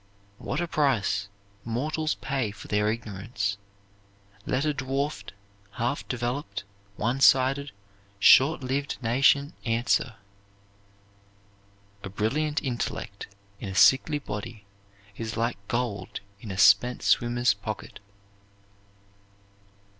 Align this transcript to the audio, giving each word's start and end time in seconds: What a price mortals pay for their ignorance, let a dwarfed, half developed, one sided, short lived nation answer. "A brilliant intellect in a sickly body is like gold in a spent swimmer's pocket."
What 0.39 0.59
a 0.59 0.67
price 0.67 1.27
mortals 1.63 2.15
pay 2.15 2.49
for 2.49 2.67
their 2.67 2.91
ignorance, 2.91 3.57
let 4.47 4.65
a 4.65 4.73
dwarfed, 4.73 5.31
half 5.73 6.07
developed, 6.07 6.63
one 6.95 7.19
sided, 7.21 7.71
short 8.19 8.63
lived 8.63 8.97
nation 9.03 9.53
answer. 9.63 10.15
"A 12.03 12.09
brilliant 12.09 12.63
intellect 12.63 13.27
in 13.59 13.69
a 13.69 13.75
sickly 13.75 14.17
body 14.17 14.65
is 15.17 15.37
like 15.37 15.59
gold 15.67 16.19
in 16.39 16.49
a 16.49 16.57
spent 16.57 17.03
swimmer's 17.03 17.53
pocket." 17.53 17.99